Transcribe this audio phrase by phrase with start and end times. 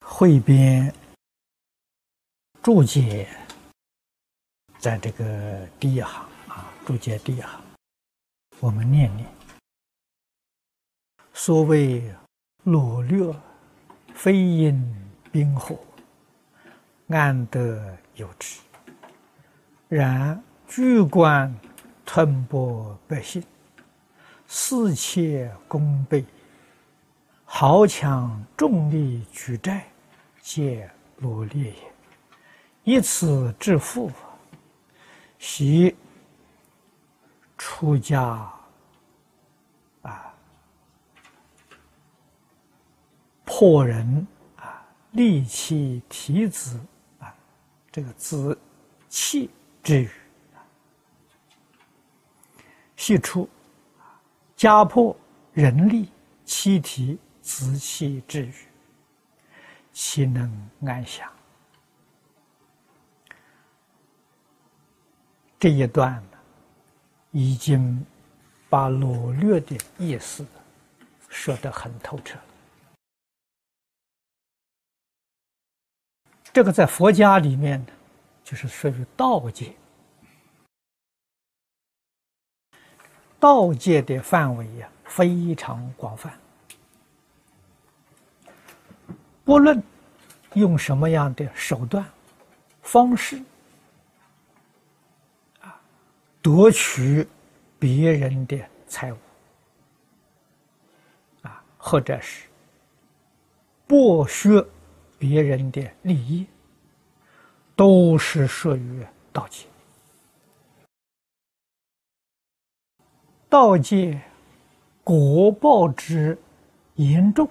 [0.00, 0.92] 汇编
[2.62, 3.28] 注解，
[4.78, 7.60] 在这个第一行啊，注解第一行，
[8.60, 9.28] 我们念念。
[11.32, 12.02] 所谓
[12.64, 13.34] 掳掠，
[14.12, 14.82] 非因
[15.30, 15.78] 兵火，
[17.08, 18.58] 安得有之？
[19.88, 21.54] 然居官
[22.04, 23.42] 吞剥百姓，
[24.48, 26.24] 私窃功倍，
[27.44, 29.88] 豪强重利举债。
[30.50, 31.92] 皆罗列也，
[32.82, 34.10] 以此致富，
[35.38, 35.94] 习
[37.58, 38.50] 出家
[40.00, 40.34] 啊，
[43.44, 44.26] 破人
[44.56, 46.80] 啊，利其体子
[47.18, 47.36] 啊，
[47.92, 48.58] 这个子
[49.10, 49.50] 气
[49.82, 50.10] 之语，
[52.96, 53.46] 系出
[54.56, 55.14] 家破
[55.52, 56.08] 人利
[56.46, 58.54] 妻体子气之语。
[60.00, 60.48] 岂能
[60.86, 61.28] 安详？
[65.58, 66.22] 这一段，
[67.32, 68.06] 已经
[68.70, 70.46] 把掳掠的意思
[71.28, 72.38] 说得很透彻。
[76.52, 77.92] 这个在佛家里面呢，
[78.44, 79.74] 就是属于道界。
[83.40, 86.38] 道界的范围呀，非常广泛。
[89.48, 89.82] 不论
[90.52, 92.04] 用什么样的手段、
[92.82, 93.42] 方式
[95.62, 95.80] 啊，
[96.42, 97.26] 夺取
[97.78, 99.16] 别人的财物
[101.40, 102.46] 啊，或者是
[103.88, 104.62] 剥削
[105.18, 106.46] 别人的利益，
[107.74, 109.02] 都是属于
[109.32, 109.66] 盗窃。
[113.48, 114.20] 盗窃
[115.02, 116.36] 国报之
[116.96, 117.50] 严重。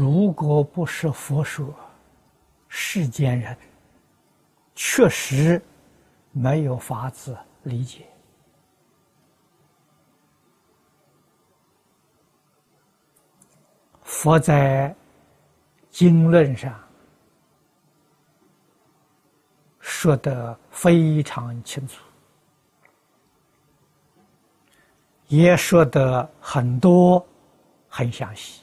[0.00, 1.74] 如果不是佛说，
[2.68, 3.54] 世间人
[4.74, 5.62] 确实
[6.32, 8.06] 没有法子理解。
[14.02, 14.96] 佛在
[15.90, 16.82] 经论上
[19.80, 22.02] 说的非常清楚，
[25.28, 27.22] 也说的很多
[27.86, 28.62] 很详细。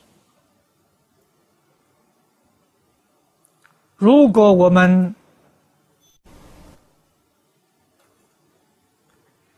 [3.98, 5.14] 如果我们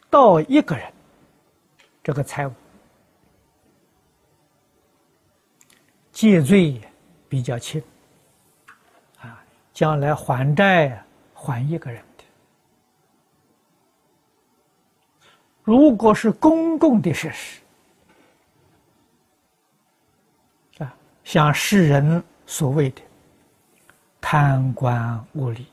[0.09, 0.93] 盗一个人
[2.01, 2.53] 这个财物，
[6.13, 6.81] 借罪
[7.27, 7.83] 比较轻，
[9.19, 12.23] 啊，将来还债还一个人的。
[15.63, 17.59] 如果是公共的设施，
[20.77, 20.95] 啊，
[21.25, 23.01] 像世人所谓的。
[24.31, 25.65] 贪官污吏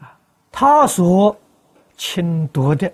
[0.00, 0.18] 啊，
[0.50, 1.36] 他所
[1.96, 2.92] 侵夺的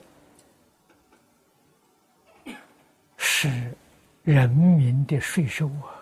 [3.17, 3.75] 是
[4.23, 5.97] 人民的税收啊，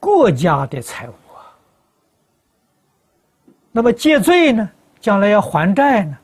[0.00, 1.54] 国家的财物啊。
[3.70, 4.68] 那么借罪呢？
[5.00, 6.18] 将来要还债呢？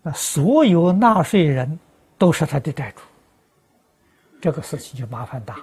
[0.00, 1.76] 那所有纳税人
[2.16, 3.02] 都是他的债主。
[4.42, 5.54] 这个事情就麻烦大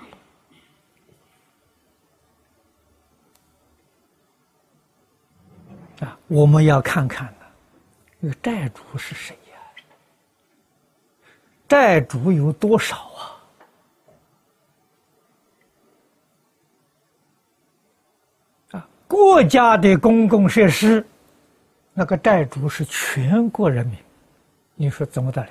[5.99, 6.17] 了啊！
[6.27, 7.45] 我们要看看呢，
[8.21, 9.59] 这个债主是谁呀？
[11.67, 13.43] 债主有多少啊？
[18.71, 21.05] 啊，国家的公共设施，
[21.93, 23.97] 那个债主是全国人民，
[24.75, 25.49] 你说怎么得了？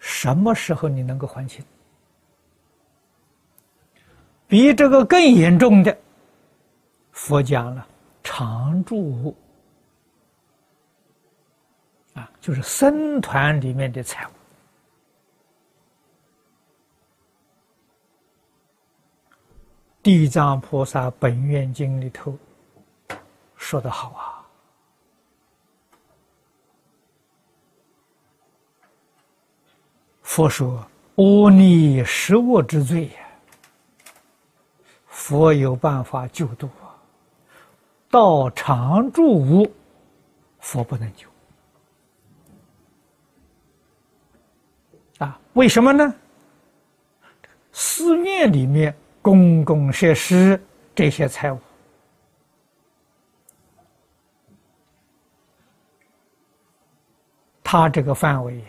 [0.00, 1.64] 什么时候你能够还清？
[4.48, 5.96] 比这个更严重的，
[7.12, 7.86] 佛讲了
[8.24, 9.36] 常住物
[12.14, 14.30] 啊，就是僧团里面的财物。
[20.02, 22.36] 地藏菩萨本愿经里头
[23.54, 24.29] 说的好啊。
[30.30, 30.86] 佛说
[31.18, 33.14] ：“阿逆十恶之罪呀，
[35.08, 36.94] 佛有办法救度啊。
[38.08, 39.68] 道常住无，
[40.60, 41.26] 佛不能救
[45.18, 45.36] 啊？
[45.54, 46.14] 为什么呢？
[47.72, 50.62] 寺院里面公共设施
[50.94, 51.58] 这些财物，
[57.64, 58.66] 他这个范围呀。”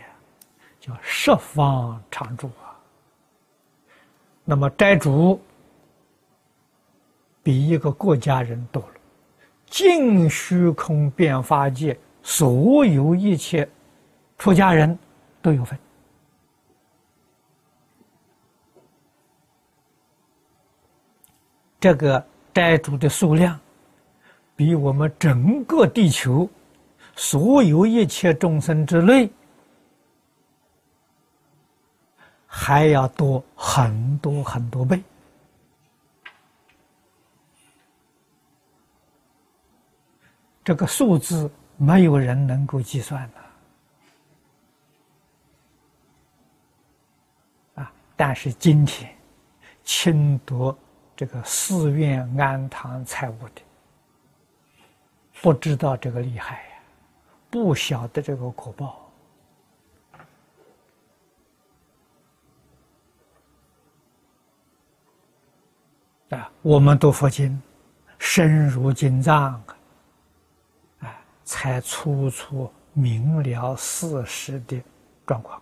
[0.81, 2.75] 叫十方常住啊。
[4.43, 5.39] 那么斋主
[7.43, 8.95] 比一个国家人多了，
[9.67, 13.69] 尽虚空变化界所有一切
[14.37, 14.97] 出家人
[15.41, 15.79] 都有份。
[21.79, 22.23] 这个
[22.53, 23.59] 斋主的数量，
[24.55, 26.49] 比我们整个地球
[27.15, 29.27] 所有一切众生之内
[32.53, 35.01] 还要多很多很多倍。
[40.61, 43.37] 这个数字没有人能够计算的
[47.81, 47.89] 啊！
[48.17, 49.15] 但是今天，
[49.85, 50.77] 清夺。
[51.13, 53.61] 这个寺院安堂财物的，
[55.39, 56.81] 不知道这个厉害呀，
[57.47, 59.07] 不晓得这个果报
[66.31, 66.49] 啊！
[66.63, 67.59] 我们读佛经，
[68.19, 69.59] 深入经藏
[70.99, 74.79] 哎，才处处明了事实的
[75.25, 75.59] 状况。